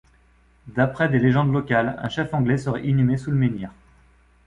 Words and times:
D’après 0.65 1.09
des 1.09 1.19
légendes 1.19 1.53
locales, 1.53 1.95
un 2.01 2.09
chef 2.09 2.33
anglais 2.33 2.57
serait 2.57 2.81
inhumé 2.87 3.17
sous 3.19 3.29
le 3.29 3.37
menhir. 3.37 3.69